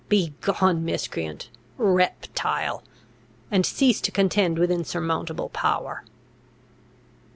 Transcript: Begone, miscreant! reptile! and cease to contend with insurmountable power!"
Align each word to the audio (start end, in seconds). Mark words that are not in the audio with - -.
Begone, 0.09 0.83
miscreant! 0.83 1.51
reptile! 1.77 2.81
and 3.51 3.63
cease 3.67 4.01
to 4.01 4.09
contend 4.09 4.57
with 4.57 4.71
insurmountable 4.71 5.49
power!" 5.49 6.03